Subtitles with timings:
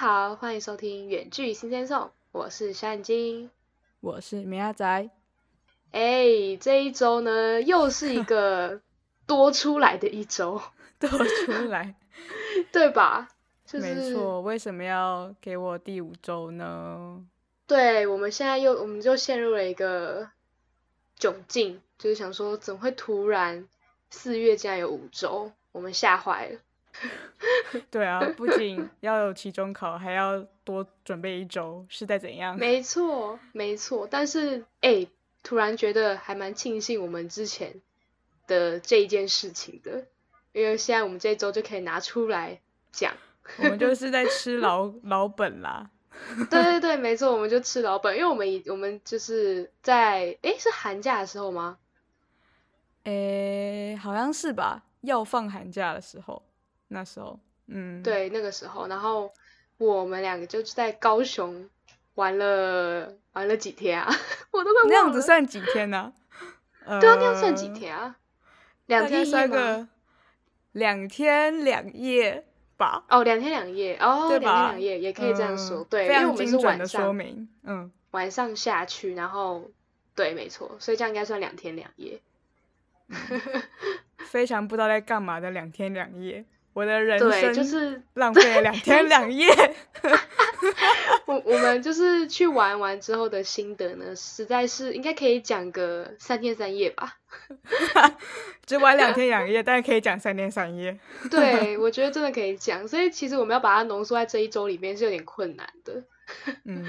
[0.00, 3.50] 好，欢迎收听《远距新鲜颂》，我是山金，
[4.00, 5.10] 我是米阿仔。
[5.90, 8.80] 哎，这一周呢，又是一个
[9.28, 10.58] 多出来的一周，
[10.98, 11.96] 多出来，
[12.72, 13.28] 对吧？
[13.74, 17.22] 没错，为什么要给我第五周呢？
[17.66, 20.30] 对，我们现在又，我们就陷入了一个
[21.18, 23.68] 窘境，就是想说，怎么会突然
[24.08, 25.52] 四月竟然有五周？
[25.72, 26.58] 我们吓坏了。
[27.90, 32.56] 对啊，不仅要有期中考，还要多准备一周，是在怎样？
[32.58, 34.06] 没错，没错。
[34.10, 35.06] 但是，哎，
[35.42, 37.80] 突然觉得还蛮庆幸我们之前
[38.46, 40.06] 的这一件事情的，
[40.52, 42.60] 因为现在我们这一周就可以拿出来
[42.92, 43.14] 讲。
[43.58, 45.90] 我们就 是在吃老 老本啦。
[46.50, 51.78] 对对对，没错，我们就吃老本，因为我们以我们就是在哎，是寒假的时候吗？
[53.04, 56.42] 哎，好像是吧，要放寒假的时候。
[56.92, 57.38] 那时候，
[57.68, 59.32] 嗯，对，那个时候，然后
[59.78, 61.68] 我们两个就在高雄
[62.14, 64.12] 玩了玩了几天啊，
[64.50, 66.12] 我都快那样子算几天呢？
[66.84, 68.16] 对啊，那样算几天啊？
[68.86, 69.86] 两天三个，
[70.72, 72.44] 两天两夜
[72.76, 73.04] 吧？
[73.08, 77.16] 哦，两天两夜，哦，两天两夜也可以这样说，对，因为我们是晚上，
[77.62, 79.70] 嗯，晚上下去，然后
[80.16, 82.20] 对，没错，所以这样应该算两天两夜，
[84.18, 86.44] 非常不知道在干嘛的两天两夜。
[86.72, 89.48] 我的人生就是 浪费了两天两夜。
[91.26, 97.16] 我我们就是去玩完之后的心得呢，实在是应该可以讲个三天三夜吧。
[98.66, 100.98] 只玩两天两夜，但是可以讲三天三夜。
[101.30, 102.86] 对，我觉得真的可以讲。
[102.86, 106.04] 所以其实我们要把它浓缩在这一周里面是有点困难的。
[106.64, 106.86] 嗯，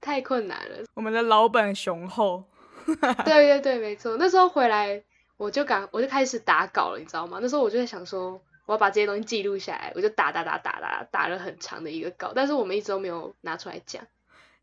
[0.00, 0.84] 太困难了。
[0.94, 2.44] 我们的老本雄厚。
[2.86, 4.16] 对对对，没错。
[4.16, 5.02] 那时候回来
[5.36, 7.38] 我就赶，我就开始打稿了，你知道吗？
[7.42, 8.40] 那时候我就在想说。
[8.68, 14.06] 我要把这些东西记录下来，我就打打打打打打了很长的一个稿，但是我们一直都没有拿出来讲。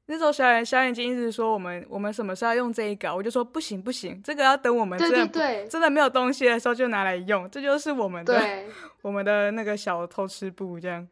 [0.05, 8.63] 那时候小眼小眼睛一直说我们我们什么时候要用这一稿，我就说不行不行，这个要等我们真的真的没有东西的时候就拿来用，这就是我们的
[9.01, 11.07] 我们的那个小偷吃部这样。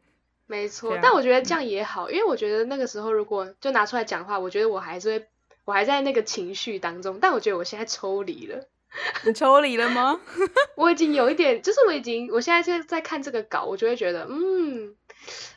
[0.46, 5.26] 没错，但我觉得这样也好，因为我觉得那个时候如果就拿出来讲话，我觉得我还是会
[5.64, 8.68] 我还在那个情绪当中，但我觉得我现在抽离了。
[9.24, 10.20] 你抽离了吗？
[10.76, 14.94] 我已经有一点，就是我已经，我现在在在看这个稿，我就会觉得，嗯，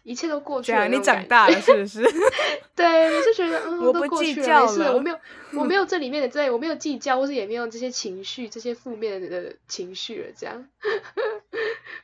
[0.04, 0.88] 一切都过去了。
[0.88, 2.02] 你长大了是不是？
[2.76, 5.20] 对，我就觉得，嗯，我不计较了，我没有，
[5.54, 10.28] 我没有这里面的这，我没有计较，或是也没有这些情绪，这些负面的情绪了。
[10.36, 10.68] 这样，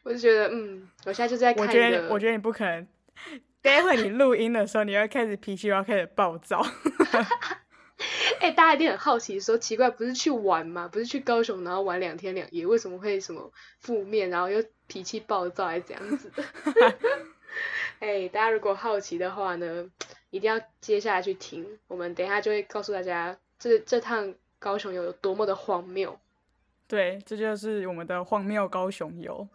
[0.03, 1.65] 我就觉得，嗯，我现在就在看。
[1.65, 2.88] 我觉得，我觉得你不可能。
[3.61, 6.61] 待会你录音的时候，你要开始脾气要开始暴躁。
[8.40, 10.90] 哎，大家一定很好奇，说奇怪，不是去玩吗？
[10.92, 16.31] 不是去高雄，然后玩两天两夜，为什么会什么负面，然后又脾气暴躁，还这样子？
[18.00, 19.90] 哎，大家如果好奇的话呢，
[20.31, 26.20] 一定要接下来去听，我们等一下就会告诉大家，这这趟高雄游有多么的荒谬。
[26.88, 29.48] 对，这就是我们的荒谬高雄游。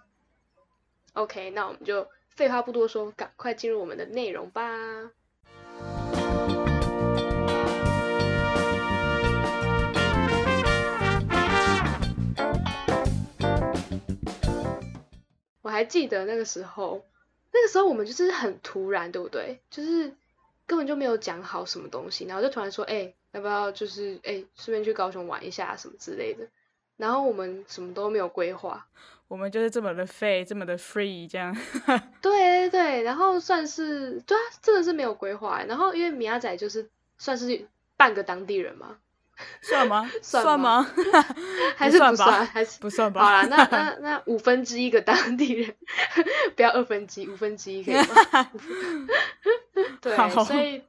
[1.12, 5.10] OK，那我们就废话不多说，赶快进入我们的内容吧。
[15.68, 17.04] 我还记得那个时候，
[17.52, 19.60] 那个时候我们就是很突然，对不对？
[19.68, 20.10] 就是
[20.66, 26.46] 根本就没有讲好什么东西，然后就突然说：“哎，要不要就是哎，顺便去高雄玩一下什么之类的。”
[26.96, 28.86] 然后我们什么都没有规划，
[29.28, 31.54] 我们就是这么的废，这么的 free 这样。
[32.22, 35.62] 对对对，然后算是对啊，真的是没有规划。
[35.64, 37.68] 然后因为米亚仔就是算是
[37.98, 38.96] 半个当地人嘛。
[39.62, 40.10] 算吗？
[40.22, 40.86] 算吗？
[41.76, 42.46] 还是不算？
[42.46, 43.24] 还是不算吧？
[43.24, 45.74] 好了，那那那五分之一个当地人，
[46.56, 48.50] 不要二分之一，五分之一可以吗？
[50.00, 50.82] 对，所以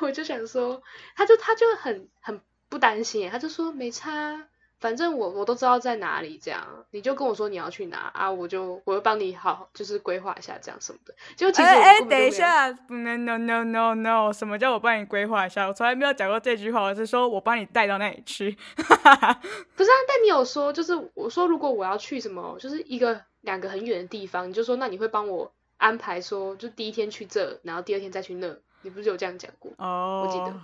[0.00, 0.82] 我就想说，
[1.14, 4.48] 他就他就很很不担心，他就说没差。
[4.84, 11.14] 反正我我都知道在哪里，这样你就跟我说你要去哪啊，我就我会帮你好，就是规划一下这样什么的。
[11.34, 15.66] 就其实哎，等一下，no no no no no，什么叫我帮你规划一下？
[15.66, 18.54] 我从来没有讲过这句话，我是说我帮你带到那里去。
[18.76, 29.72] 不是啊，但你有说，就是我说如果我要去什么，就是一个两个很远的地方，你就说那你会帮我安排，说就第一天去这，然后第二天再去那，你不是有这样讲过？
[29.78, 30.54] 哦，我记得。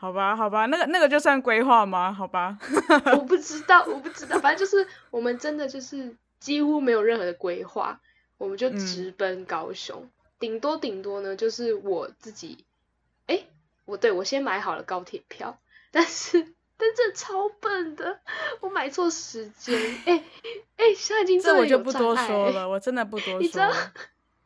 [0.00, 2.12] 好吧，好吧，那个那个就算规划吗？
[2.12, 2.56] 好吧，
[3.12, 8.00] 我不知道，我不知道，反正就是我们真的就是几乎没有任何的规划，
[8.36, 10.08] 我们就直奔高雄，
[10.38, 12.64] 顶多顶多呢就是我自己，
[13.26, 13.40] 哎，
[13.86, 15.58] 我对我先买好了高铁票，
[15.90, 16.44] 但是
[16.76, 18.20] 但这超笨的，
[18.60, 20.22] 我买错时间，哎
[20.76, 23.38] 哎，现在已经这我就不多说了，我真的不多说。
[23.42, 23.68] 你知道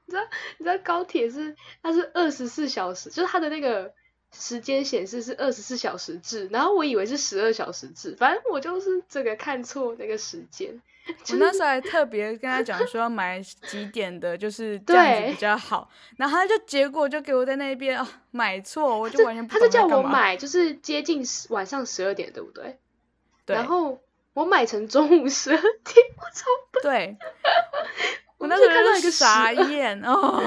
[0.07, 0.23] 你知道
[0.57, 3.93] 你知道高铁是它是二十四小时，就是它的那个。
[4.34, 10.81] 时间显示是二十四小时制，然后我以为是十二小时制，反正我就是这个看错那个时间。
[11.06, 15.90] 我那时候还特别跟他讲说要买几点的，就是 这样子比较好。
[16.17, 22.79] 然后他就结果就给我在那边哦买错，我就完全他就叫我买，就是接近晚上十二点，对不对？
[23.44, 23.56] 对。
[23.56, 24.00] 然后
[24.32, 26.46] 我买成中午十二点，我操！
[26.82, 27.17] 对。
[28.38, 30.40] 我那时候看到一个傻眼哦，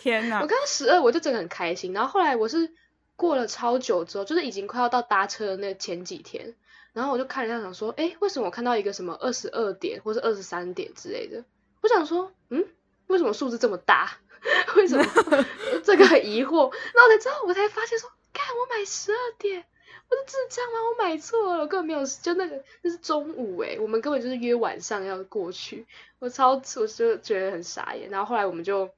[0.00, 0.40] 天哪！
[0.40, 1.92] 我看到十二，我就真的很开心。
[1.92, 2.72] 然后后来我是。
[3.16, 6.54] 过了超久之后，就是已经快要到搭车的那前几天，
[6.92, 11.44] 然后我就看了一下，想说，哎，为什么我看到一个什么二十二点或是二十三点之类的？
[11.80, 12.66] 我想说，嗯，
[13.06, 14.18] 为什么数字这么大？
[14.76, 15.04] 为什么
[15.84, 16.70] 这个很疑惑？
[16.70, 19.64] 然后才知道，我才发现说，看我买十二点，
[20.10, 20.78] 我是智障吗？
[20.90, 25.86] 我买错了，我根本没有，就那个那是中午哎，我们根本就是约晚上要过去，
[26.18, 28.10] 我超我就觉得很傻眼。
[28.10, 28.90] 然后后来我们就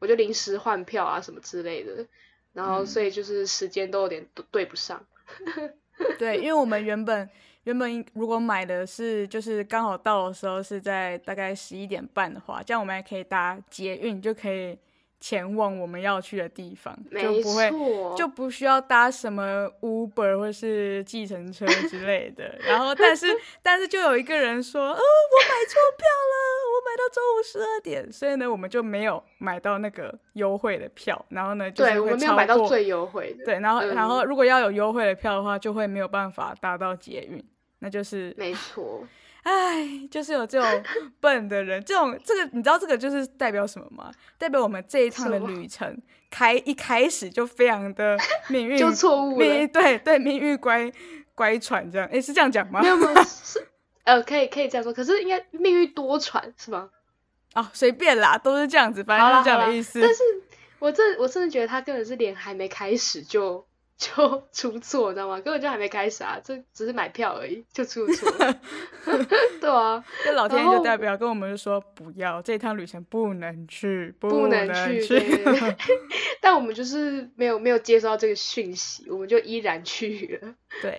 [0.00, 2.06] 我就临时换票啊什么之类的。
[2.52, 5.04] 然后，所以就是时间都有点对不上。
[6.18, 7.28] 对，因为我们原本
[7.64, 14.78] 原本如果买的是就是刚好到的时候是在大概十一点半的话，这样我们还可以搭捷运就可以。
[15.20, 17.70] 前往我们要去的地方，就不会
[18.16, 22.58] 就不需要搭什么 Uber 或是计程车之类的。
[22.66, 23.26] 然后，但是
[23.62, 26.34] 但是就有一个人说，呃，我买错票了，
[26.72, 31.22] 我买到中午十二点，所以呢，我们就没有买到那个优惠的票。
[31.28, 33.44] 然后呢，对，我们没有买到最优惠的。
[33.44, 37.44] 对，然后然后如果要有优惠的票的话，就会没有办法搭到捷运，
[37.80, 39.06] 那就是没错。
[39.42, 40.84] 唉，就是有这种
[41.20, 44.12] 笨的人，这种这个你知道这个就是代表什么吗？
[44.36, 45.96] 代表我们这一趟的旅程
[46.30, 50.92] 开一开始就非常的命运就错误了，对对，命运乖
[51.34, 52.80] 乖舛这样，哎，是这样讲吗？
[52.82, 53.66] 没有没有， 是
[54.04, 56.90] 呃，可以可以这样说，可是应该命运多舛是吗？
[57.54, 60.00] 哦，随便啦，都是这样子，反正就是这样的意思。
[60.00, 60.22] 但是
[60.78, 63.66] 我真我真的觉得他根本是连还没开始就。
[64.00, 65.38] 就出错，你知道吗？
[65.42, 68.32] 根本就还没开始啊，这只是买票而已，就出错。
[69.60, 75.06] 对啊，这老天爷就代表跟我们说不要这趟旅程不能去，不能去。
[76.40, 80.54] 但我们就是没有没有接收到这个讯息，我们就依然去了。
[80.80, 80.98] 对，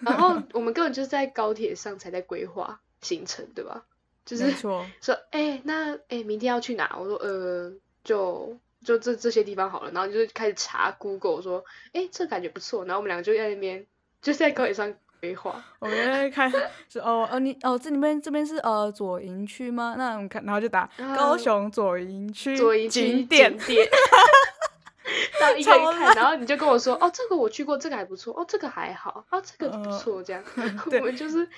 [0.00, 3.84] 然后我们根本就是在高铁上才在规划行程，对吧？
[4.24, 4.86] 就是说，
[5.32, 6.96] 哎，那哎，明天要去哪？
[6.98, 7.70] 我说，呃，
[8.02, 8.56] 就。
[8.84, 13.84] 就这这些地方好了，然后就开始查 Google 说，哎，这感觉不错，然后我们两个就在那边
[14.22, 15.62] 就在高铁上规划。
[15.80, 16.50] 我们在看
[16.88, 19.96] 是哦哦你哦这里面这边是呃左营区吗？
[19.98, 22.56] 那我们看然后就打高雄左营区
[22.88, 23.88] 景点点，
[25.40, 30.42] 然后一个一看，然后你就跟我说，哦这个我去过，这个还不错，哦这个还好，哦这个不错，这样
[30.86, 31.48] 我们就是。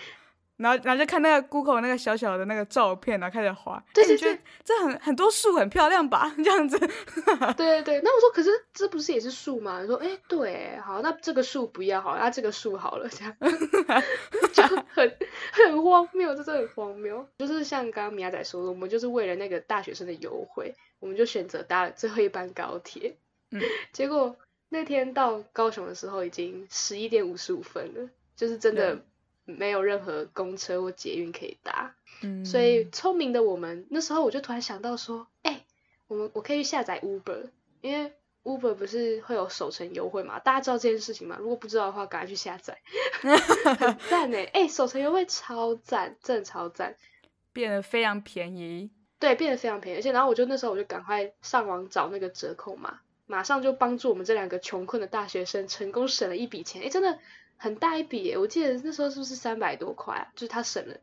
[0.60, 3.82] 然后，然后就看那个 Google 那个小小的那个照片，然后开始滑。
[3.94, 6.30] 对对对，这很很多树很漂亮吧？
[6.36, 6.78] 这样子。
[7.56, 9.82] 对对对，那我说，可是这不是也是树吗？
[9.86, 13.34] 说，哎，对，好，那这个树不要好，那这个树好了，这样
[14.52, 14.62] 就
[14.92, 15.16] 很
[15.52, 17.26] 很荒谬，这真的很荒谬。
[17.38, 23.16] 就是像刚刚米亚仔说的，我们就是为了那个大学生的优惠，我们就选择搭了最后一班高铁。
[23.50, 23.62] 嗯。
[23.92, 24.36] 结果
[24.68, 28.98] 那天到高雄的时候已经十一点五十五分了，就是真的。
[29.58, 31.94] 没有任何公车或捷运可以搭，
[32.44, 35.64] 所以聪明的我们那时候我就突然想到说，哎，
[36.06, 40.38] 我们我可以去下载 Uber，因为 Uber 不是会有首程优惠嘛？
[40.38, 41.36] 大家知道这件事情吗？
[41.38, 42.78] 如果不知道的话，赶快去下载，
[43.20, 44.38] 很赞呢！
[44.52, 46.96] 哎，首程优惠超赞，真的超赞，
[47.52, 57.18] 变得非常便宜，对，变得非常便宜，而且然后我就那时候我就赶快上网找那个折扣码，马上就帮助我们这两个穷困的大学生成功省了一笔钱，哎，真的。
[57.62, 60.26] 很大一笔，我记得那时候是不是三百多块啊？
[60.34, 60.94] 就是他省了，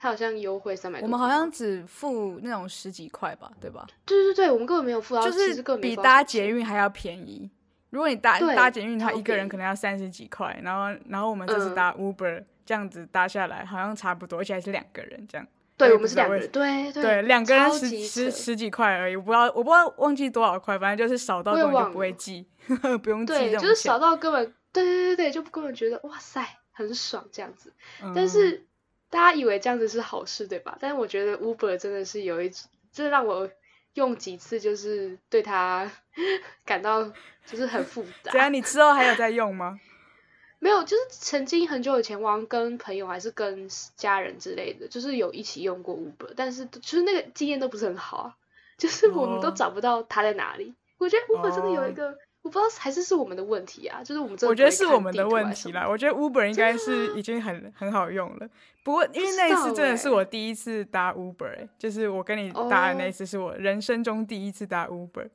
[0.00, 1.06] 他好像优惠三百多。
[1.06, 3.86] 我们好像只付那种十几块吧，对吧？
[4.04, 7.48] 对对对，我们根本没有付到，就是比搭捷运还要便宜。
[7.90, 15.46] 如果你搭搭捷运，他一个人可能要三十几块，然后然后我们这次搭 Uber 这样子搭下来，好像差不多，而且还是两个人这样。
[15.76, 22.44] 对，我们是两个人，对对，两个人十十十几块而已，我不知道我不知道忘记多少块，反正就是少到根本就不会记，
[23.04, 24.52] 不用记对，就是少到根本。
[24.72, 27.72] 对对对对，就根本觉得哇塞很爽这样子，
[28.14, 28.64] 但是
[29.10, 30.78] 大家以为这样子是好事对吧？
[30.80, 32.50] 但是我觉得 Uber 真的是有一，
[32.92, 33.50] 这让我
[33.94, 35.90] 用几次就是对它
[36.64, 37.04] 感到
[37.44, 38.32] 就是很复杂。
[38.32, 38.52] 怎样？
[38.52, 39.78] 你之后还有在用吗？
[40.58, 48.36] 没有，就是曾经很久以前，我跟朋友还是跟家人之类的，就是有一起用过 Uber，但是就是那个经验都不是很好啊，
[48.78, 50.74] 就是我们都找不到它在哪里。
[50.98, 52.16] 我觉得 Uber 真的有一个。
[52.42, 55.88] 我不知道还是是我们的问题啊，就是我们我觉得是我们的问题啦。
[55.88, 58.48] 我觉得 Uber 应该是已经很很好用了，
[58.82, 65.28] 不过因为那一次真的是我第一次搭 Uber，就是我跟你搭的那一次是我人生中第一次搭 Uber。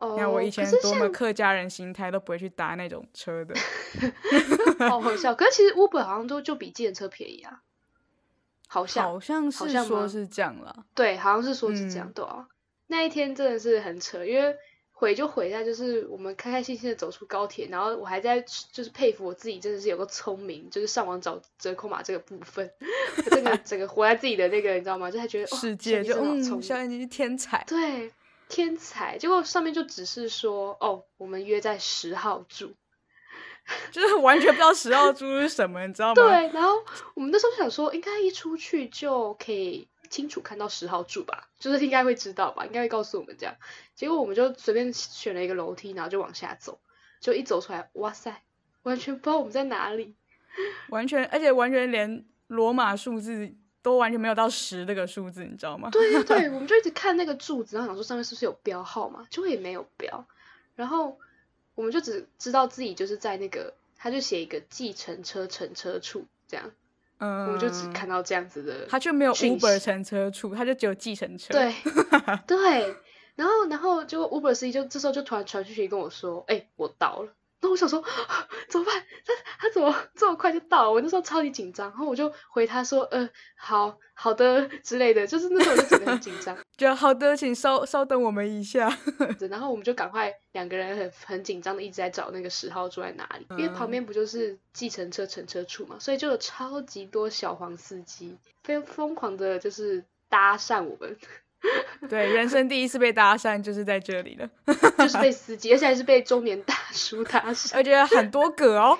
[0.00, 3.54] 你看我以前多么客家人心态，都不会去搭那种车的。
[4.88, 7.62] 好好笑，可是其实 Uber 好像都就比计程车便宜啊，
[8.68, 10.84] 好像好像是说是这样了。
[10.94, 12.46] 对，好像是说是这样，对啊。
[12.86, 14.56] 那一天真的是很扯，因为。
[15.02, 18.40] 毁就毁在就是我们开开心心的走出高铁，然后我还在
[18.70, 22.70] 就是佩服我自己真的是有个聪明，就是上网找折扣码这个部分，
[23.28, 25.10] 真的整个活在自己的那个你知道吗？
[25.10, 28.12] 就还觉得世界就嗯，小眼睛是天才，对
[28.48, 29.18] 天才。
[29.18, 32.72] 结果上面就只是说哦，我们约在十号住，
[33.90, 36.14] 就是完全不知道十号住是什么，你知道吗？
[36.14, 36.76] 对，然后
[37.14, 39.88] 我们那时候想说应该一出去就可以。
[40.12, 43.56] 清楚看到十号柱吧，就是应该会知道吧，应该会告诉我们这样。
[43.94, 46.78] 结果我们就随便选了一个楼梯，然后就往下走，
[47.18, 48.42] 就一走出来，哇塞，
[48.82, 50.14] 完全不知道我们在哪里，
[50.90, 53.50] 完全，而且完全连罗马数字
[53.80, 55.88] 都完全没有到十这个数字，你知道吗？
[55.92, 60.26] 对对，我们就一直看那个柱子，然后想说上面是不是有标号嘛，就也没有标，
[60.76, 61.18] 然后
[61.74, 66.70] 我们就只知道自己就是在那个，他就写一个计程车乘车处这样。
[67.26, 71.52] 我就只看到这样子的，他就没有 Uber 乘车处，他就只有计程车。
[71.54, 71.72] 对
[72.46, 72.94] 对，
[73.36, 78.02] 然后然后就 Uber 司机就这时候就突然传讯息跟我说：“哎，我到了。”那我想说
[78.68, 79.02] 怎么办？
[79.24, 80.90] 他他怎么这么快就到？
[80.90, 88.92] 我那时候超级紧张，然后我就回他说：“呃，好好的之类的。”就是那时候我就真的很紧张， 就好的，请稍稍等我们一下。
[89.48, 101.16] 然后我们就赶快两个人很很紧张的一直在找那个十号住在哪里，因为旁边不就是计程车乘车处嘛，所以就有超级多小黄司机，非常疯狂的就是搭讪我们。
[102.08, 104.48] 对，人生第一次被搭讪就是在这里了，
[104.98, 108.98] 就是被司机，而且还是被中年大叔搭讪， 而且很多个哦，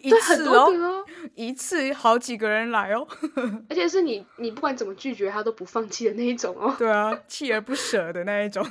[0.00, 1.04] 一次哦，
[1.34, 3.06] 一次好几个人来哦，
[3.68, 8.66] 而且是你，你不管怎么拒绝他都不放弃的那一种哦，对啊，锲而不舍的那一种，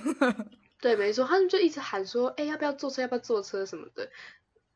[0.81, 4.09] 对，没错，他们就一直喊说，哎，要不要坐车，要不要坐车什么的，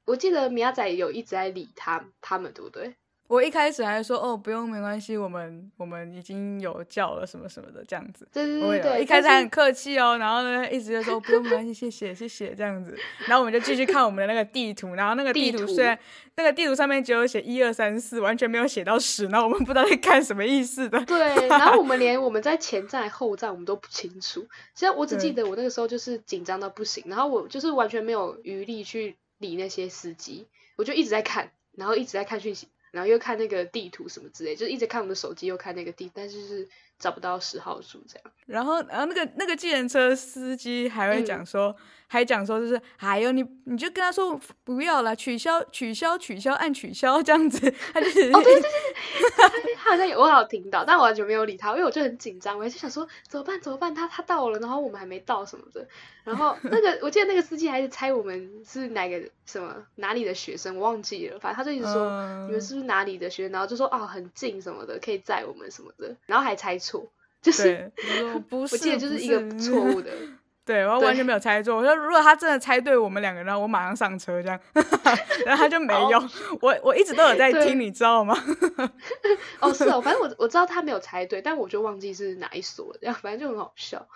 [0.06, 2.96] 我记得米亚仔有一直在理他，他们对不对？
[3.32, 8.28] 我一开始还说哦，不用，没关系，我们我们已经有叫了什么什么的这样子。
[8.34, 12.94] 对对对，一开始还很客气哦，然后呢，一直就说不用，没关系，谢谢谢谢这样子。
[13.28, 15.98] 然后我们就继续看我们的那个地图，然后那个地图虽然
[16.36, 21.00] 那个地图上面只有写一二三四，完全没有写到十，然后我们不知道在看什么意思的。
[21.06, 24.46] 对，然后我们连我们在前站后站我们都不清楚。
[24.76, 32.68] 其实我只记得我那个时候就是紧张到不行，然后我就是完全没有余力去理那些司机，我就一直在看，然后一直在看讯息。
[32.92, 36.70] 然后又看那个地图什么之类，就一直看我们的手机，又看那个地，但是是
[37.00, 38.32] 找不到十号数这样。
[38.46, 41.76] 然后，然后那个那个计程车司机还会讲说。
[42.12, 47.74] 还讲说就是，还有你，你就跟他说不要了，取消，取消，取消，按取消 这样子。
[47.94, 48.70] 他就是，哦对对对
[49.64, 55.88] 对，他好像有我好听到，但我完全没有理他，因为我就很紧张，我就想说怎么办怎么办，他他到了，然后我们还没到什么的。
[56.26, 62.10] 然后那个我记得那个司机还是猜我们是哪个什么哪里的学生，我忘记了，反正他就一直说
[62.48, 67.08] 你们是不是哪里的学生，然后就说哦很近什么的，可以载我们什么的，然后还猜错，
[67.42, 67.90] 就是
[68.50, 70.12] 不是，我记得就是一个错误的。
[70.64, 71.76] 对，我完全没有猜错。
[71.76, 74.60] 我说，如果他真的猜对我们两个人，我马上上车这样。
[75.46, 76.24] 然后他就没有。
[76.62, 78.36] 我我一直都有在听，你知道吗？
[79.60, 84.08] 哦，是哦，反正我我知道他没有猜对，但我就忘记是哪一所这样，反正就很好笑。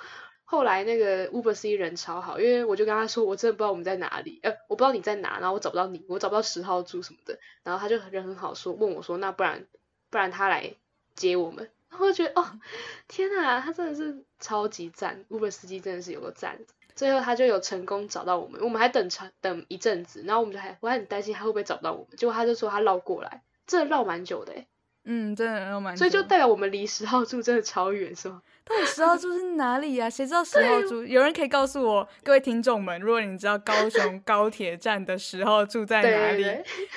[0.48, 7.40] 后来那个 Uber C 人超好，因为我就跟他说，我真的不知道我们在哪里，呃，我不知道你在哪，然后我找不到你，我找不到十号住什么的。
[7.64, 9.66] 然后他就人很好，说问我说，那不然
[10.12, 10.76] 不然他来
[11.16, 11.72] 接我们。
[12.00, 12.60] 我就觉得哦，
[13.08, 16.58] 天哪，他真的是超级赞，Uber 司机真的是有个赞。
[16.96, 24.66] 最后他就有成功找到我们，我们还等长等一阵子，然后我们就还我还很担心他会不会找不到我们，结果他就说他绕过来，真的绕蛮久的哎。
[25.04, 26.00] 嗯，真的绕蛮久。
[26.00, 28.42] 所以就代表我们离十号住真的超远，是吗？
[28.64, 30.10] 到底十号住是哪里呀？
[30.10, 31.04] 谁知道十号住？
[31.04, 36.46] 有人可以告诉我，各位听众们，如果你知道高雄 高铁站的十号住在哪里，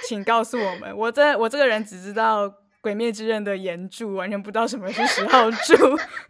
[0.07, 0.97] 请告诉我们。
[0.97, 2.55] 我这我这个人只知道。
[2.81, 5.75] 鬼灭之刃的岩柱完全不知道什么是十号柱，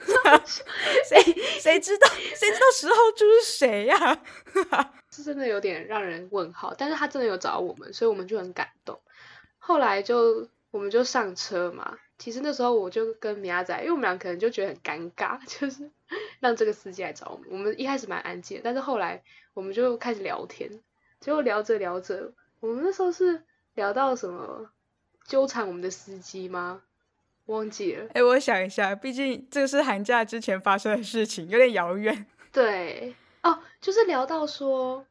[1.04, 1.20] 谁
[1.60, 4.22] 谁知道谁知道十号柱是谁呀？
[5.12, 8.98] 是真的有点让人问号，但是他真的有找我们，所以我们就很感动。
[9.58, 15.90] 后来就我们就上车嘛，其实那时候我就跟米亚仔，因为我们俩可能就觉得很尴尬， 就是
[16.40, 17.46] 让这个司机来找我们。
[17.50, 20.70] 我们一开始蛮安静，但是后来我们就开始聊天，
[21.20, 23.42] 结果聊着聊着，我们那时候是
[23.74, 24.70] 聊到什么？
[25.28, 26.80] 纠缠我们的司机吗？
[27.46, 28.06] 忘记了。
[28.14, 32.26] 哎，我想一下，毕竟这个是寒假之前发生的事情，有点遥远。
[32.50, 35.04] 对，哦，就是聊到说，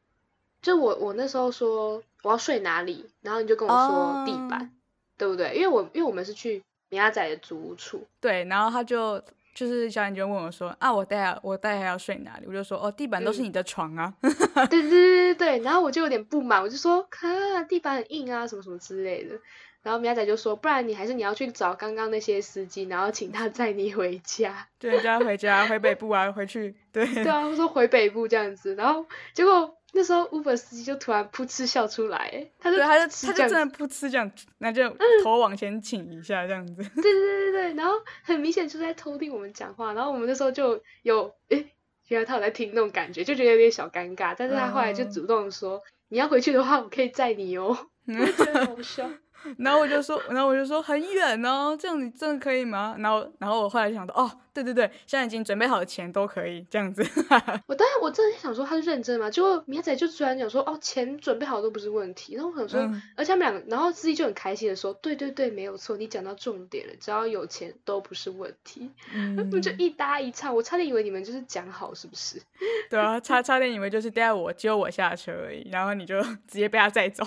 [0.60, 4.70] 就我我那时候说我要睡哪里，然后你就跟我说地板，
[5.16, 5.54] 对不对？
[5.54, 9.22] 因为我因为我们是去米亚仔的租屋处，对，然后他就
[9.58, 12.46] 就是小眼就问我说啊，我待下我待下要睡哪里？
[12.46, 19.34] 我就说哦，地板都是你的床啊， 对对对对对，然后我就有点不满，我就说啊，地板很硬啊，什么什么之类的。
[19.82, 24.66] 然后米亚仔就说：“不然你还是你要去找刚刚那些司机，然后请他载你回家。
[24.78, 26.74] 对，叫他回家，回北部啊，回去。
[26.92, 28.74] 对，对啊，他说回北部这样子。
[28.74, 34.88] 然后结果那时候 Uber 司机就突然噗嗤笑出来，他就他就他就真的噗嗤这样，那就
[35.24, 36.74] 头往前倾一下这样子。
[36.74, 39.92] 对对对对对，然后很明显就在偷听我们讲话。
[39.94, 41.66] 然后我们那时候就有诶，
[42.08, 44.34] 原来他有在听那种感觉，就觉得有点小尴尬。
[44.36, 47.76] 但是他后来就主动说：你要回去的话，我可以载你哦。
[48.06, 49.08] 觉得好笑。
[49.56, 52.96] 然后我就说，然后我就说很远哦，这样你真的可以吗？
[52.98, 54.28] 然后，然后我后来想到，哦，
[54.62, 57.02] 对对对，现在已经准备好的钱都可以这样子。
[57.66, 62.34] 我当然我真的想说他是认真嘛，结果明仔就突然讲说，哦，钱准备好都不是问题。
[62.34, 62.80] 然后我想说，
[63.16, 68.90] 而且他们两个，然后司机就很开心的说，对对对，没有错，你讲到重点了，只要有钱都不是问题。
[69.14, 72.40] 嗯，就一搭一唱，我差点以为你们就是讲好是不是？
[72.90, 77.26] 对啊，差差点以为就是带我接我下车而已，然后你就直接被他载走。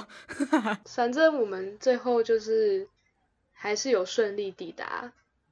[0.85, 2.87] 反正我们最后就是
[3.53, 5.11] 还是有顺利抵达，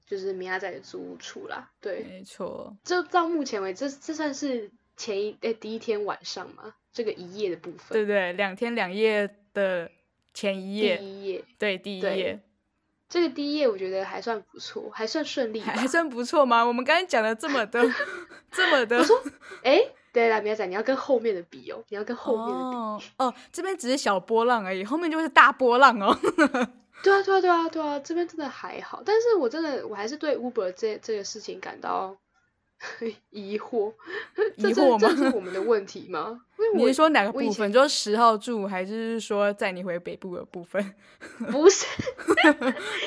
[0.10, 1.70] 就是米亚仔的租屋处啦。
[1.80, 2.76] 对，没错。
[2.84, 6.74] 就到目前为止，这这算是前一诶第一天晚上嘛？
[6.92, 7.90] 这个一夜的部分。
[7.92, 9.92] 对对，两天两夜的
[10.34, 10.98] 前一夜。
[10.98, 11.46] 第一夜。
[11.60, 12.40] 对，第一夜。
[13.08, 15.60] 这个第一夜我觉得还算不错，还算顺利。
[15.60, 16.64] 还算不错吗？
[16.64, 17.80] 我们刚才讲了这么的，
[18.52, 18.98] 这么的。
[18.98, 19.24] 我说，
[19.64, 19.80] 哎。
[20.20, 23.34] 对啦，仔，你要跟后面的比哦，你要跟后面的比哦。
[23.52, 26.18] 这边只是小波浪而已，后面就是大波浪哦。
[27.02, 32.18] 对啊，对啊，对啊，对啊，这边真的还好，但是我真的我还是对 Uber 这这个事情感到。
[33.30, 33.94] 疑惑，
[34.56, 34.98] 疑惑吗？
[35.00, 36.42] 这是我们的问题吗？
[36.76, 37.72] 你是说哪个部分？
[37.72, 40.94] 就是十号住，还是说载你回北部的部分？
[41.52, 41.86] 不是，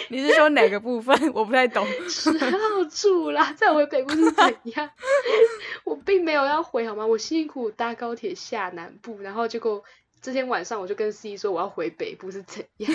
[0.09, 1.15] 你是说哪个部分？
[1.33, 1.87] 我不太懂。
[2.09, 2.59] 十号
[2.91, 4.91] 住啦，载回北部是怎样？
[5.85, 7.07] 我并没有要回，好吗？
[7.07, 9.83] 我辛辛苦苦搭高铁下南部，然后结果。
[10.25, 12.93] 这天晚上我就跟司机说我要回北部是怎样，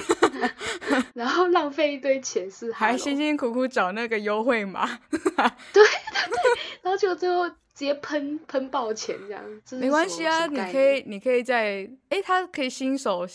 [1.13, 5.33] 然后浪费一堆钱是还辛辛苦苦找那个优惠码，对对
[5.73, 5.83] 对，
[6.97, 13.25] 就最后直接喷喷爆钱这样，没关系啊，你可以你可以在哎，他可以新手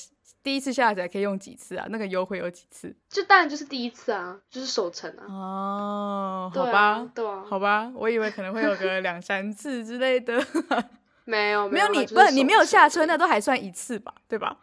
[0.43, 1.87] 第一次下载可以用几次啊？
[1.89, 2.93] 那个优惠有几次？
[3.09, 5.25] 就当然就是第一次啊，就是首层啊。
[5.29, 10.45] 哦，好吧，对啊，好吧，我以为可能会有个两三次之类的。
[11.25, 14.59] 没有没有你不是你没有下车，那都还算一次吧，对吧？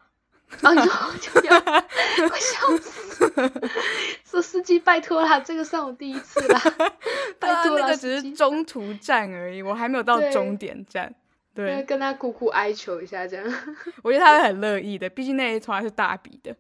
[0.61, 1.31] 啊，你说就
[2.25, 3.18] 我笑死，
[4.25, 6.59] 说司机拜托啦，这个算我第一次啦，
[7.39, 11.13] 拜托那个只是中途站而已，我还没有到终点站，
[11.53, 13.45] 对，跟他苦苦哀求一下这样，
[14.03, 16.55] 我觉得他会很乐意的，毕竟那一团是大笔的，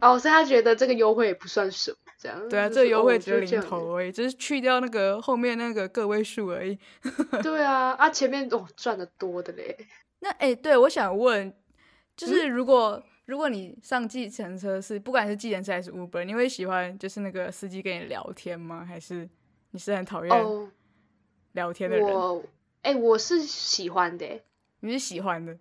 [0.00, 1.96] 哦，所以他觉得这个优惠也不算什么。
[2.48, 6.78] 对啊，这个优惠只是零头而已，只是去掉那个后面那个个位数而已。
[7.42, 9.76] 对啊，啊前面哦赚的多的嘞。
[10.20, 11.52] 那哎，对我想问，
[12.16, 18.84] 就是如果如果你上计程车是不管是计程车还是 Uber，你会喜欢就是那个司机跟你聊天吗？
[18.84, 19.28] 还是
[19.70, 20.70] 你是很讨厌
[21.52, 22.06] 聊天的人？
[22.06, 22.44] 我
[22.82, 24.26] 哎，我是喜欢的。
[24.80, 25.52] 你是喜欢的，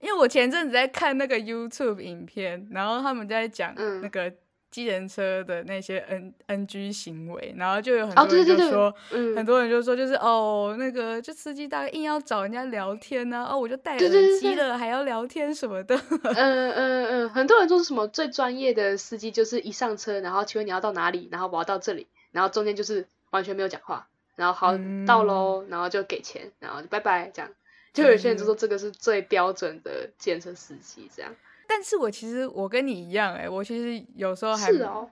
[0.00, 4.34] 因为我前阵子在看那个 YouTube 影片，然后他们在讲那个。
[4.70, 8.94] 机人车的那些 N N G 行为，然后就有很多人就说，
[9.34, 15.96] 很多人就说，就是哦，那个就司机大概硬要找人家聊天呢，哦，我就戴耳机了，还要聊天什么的。
[16.22, 27.50] 嗯嗯嗯，很多人说什么最专业的司机就是一上车，然后请问你要到哪里，然后我要到这里，然后中间就是完全没有讲话，然后好到喽，然后就给钱，然后就拜拜这样。
[27.94, 31.34] 就有些人就说这个是最标准的建车司机这样。
[31.68, 34.70] 但是我其实我跟你一样哎，我其实有时候还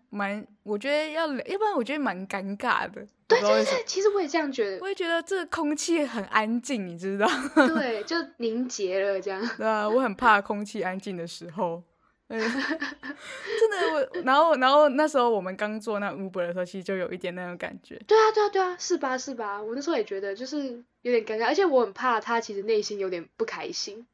[0.08, 3.06] 蛮，我觉得要，要不然我觉得蛮尴尬的。
[3.28, 4.78] 对对对，其实我也这样觉得。
[4.80, 7.28] 我也觉得这个空气很安静，你知道？
[7.74, 9.40] 对，就凝结了这样。
[9.58, 11.82] 对啊，我很怕空气安静的时候。
[12.28, 18.00] 真的我，然后然后那时候我们刚做那 Uber 的时候，其实就有一点那种感觉。
[18.06, 19.62] 对啊对啊对啊，是吧是吧？
[19.62, 24.06] 我那时候也觉得就是有点尴尬，而且我很怕他其实内心有点不开心。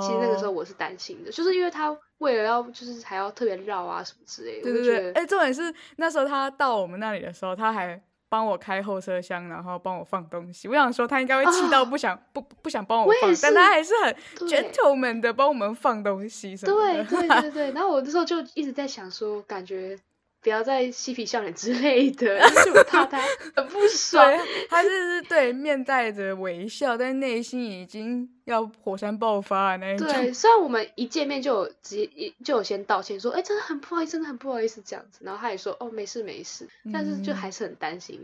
[0.00, 4.64] 其实那个时候我是担心的，就是因为他为了要就是还要特别绕啊什么之类的。
[4.64, 10.68] 对对对，哎，重点是那时候他到我们那里的时候，他还帮我开后车厢，然后帮我放东西。
[10.68, 14.14] 我想说他应该会气到不想不不想帮我放，但他还是很
[14.46, 17.04] gentleman 的帮我们放东西什么的。
[17.04, 19.98] 对对对对，然后我那时候就一直在想说，感觉
[20.40, 23.20] 不要再嬉皮笑脸之类的，就我怕他
[23.56, 24.24] 很不爽。
[24.68, 30.06] 他就是对面带着微笑，但内心已经要火山爆发那一种。
[30.06, 35.20] 对，虽然我们一见面就有直接就有先道歉说，哎，真的很不好意思，真的很不好意思这样子。
[35.24, 38.20] 然后他也说，哦，没事没事，但是就还是很担心。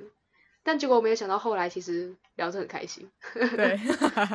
[0.62, 3.10] 但结果我没有想到，后来其实聊得很开心。
[3.34, 3.78] 对，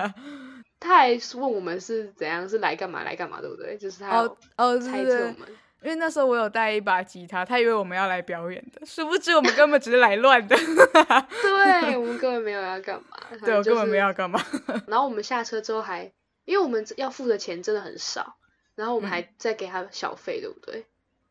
[0.80, 3.78] 他还问我们是怎样，是来干嘛来干嘛，对不对？
[3.78, 5.48] 就是他哦哦猜测我们。
[5.82, 10.56] 因为那时候我有带一把吉他，他以为我们要来表演的，殊不知我们根本只是来乱的。
[10.56, 13.18] 对，我们根本没有要干嘛。
[13.44, 14.40] 对，我根本没有要干嘛。
[14.88, 16.04] 然后我们下车之后还，
[16.46, 18.36] 因为我们要付的钱真的很少，
[18.76, 20.86] 然后我们还再给他小费，对不对？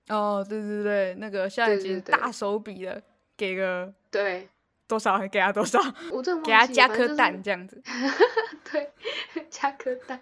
[0.08, 3.02] 哦，对对对，那个夏雨金大手笔的
[3.36, 4.48] 给个对
[4.86, 5.78] 多少还给他多少，
[6.10, 7.82] 我真给他加颗蛋这样子。
[8.72, 8.90] 对，
[9.50, 10.18] 加颗蛋，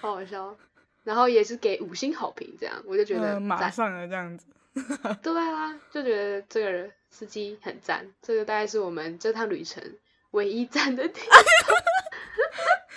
[0.00, 0.56] 好好笑。
[1.08, 4.44] 然后也是给五星好评，这样我就觉得马上的这样子。
[5.22, 8.06] 对啊，就觉得这个司机很赞。
[8.20, 9.82] 这个大概是我们这趟旅程
[10.32, 11.28] 唯一赞的地方。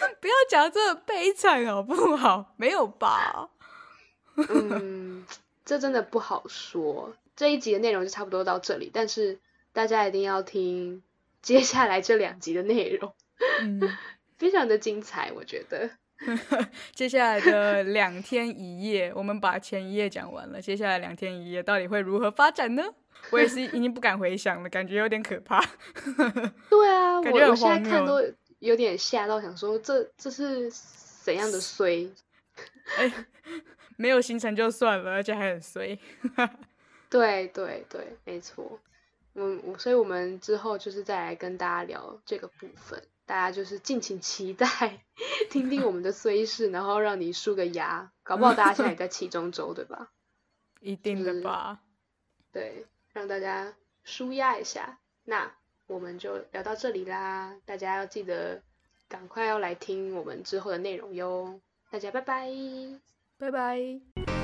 [0.19, 2.53] 不要讲这么悲惨好不好？
[2.57, 3.49] 没有吧？
[4.35, 5.25] 嗯，
[5.63, 7.15] 这真的不好说。
[7.37, 9.39] 这一集的内容就差不多到这里，但是
[9.71, 11.01] 大家一定要听
[11.41, 13.13] 接下来这两集的内容，
[14.37, 15.91] 非常的精彩，我觉得。
[16.93, 20.61] 接下来的两天一夜，我们把前一夜讲完了。
[20.61, 22.83] 接下来两天一夜到底会如何发展呢？
[23.31, 25.63] 我也是已经不敢回想了，感觉有点可怕。
[26.69, 28.21] 对啊，我我现在看都
[28.59, 30.71] 有点吓到，想说这这是
[31.23, 32.09] 怎样的衰？
[32.97, 33.11] 哎，
[33.97, 35.97] 没有行程就算了，而且还很衰。
[37.09, 38.79] 对对对，没错。
[39.35, 43.01] 嗯，我所以我们之后就是再来跟大家聊这个部分。
[43.31, 44.67] 大家就是敬请期待，
[45.49, 50.11] 听听我们的虽事，然后让你输个牙，搞不好大家现在也在期中周，对吧？
[50.81, 51.79] 一定的吧。
[52.51, 54.99] 对，让大家舒压一下。
[55.23, 55.49] 那
[55.87, 58.61] 我们就聊到这里啦，大家要记得
[59.07, 61.61] 赶快要来听我们之后的内容哟。
[61.89, 62.51] 大家拜拜，
[63.37, 64.40] 拜拜。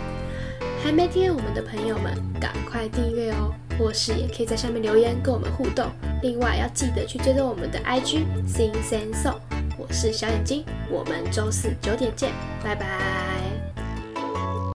[0.87, 3.53] 还没订阅我们的朋友们，赶快订阅哦！
[3.77, 5.85] 或是也可以在下面留言跟我们互动。
[6.23, 9.35] 另外要记得去追踪我们的 IG Sing Sing Song。
[9.77, 12.31] 我是小眼睛，我们周四九点见，
[12.63, 13.46] 拜拜。